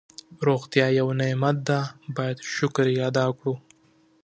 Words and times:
روغتیا 0.47 0.87
یو 0.99 1.07
نعمت 1.21 1.57
ده 1.67 1.79
باید 2.15 2.37
شکر 2.55 2.85
یې 2.93 2.99
ادا 3.09 3.25
کړو. 3.37 3.53